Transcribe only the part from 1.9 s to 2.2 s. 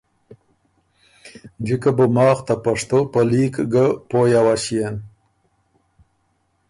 بُو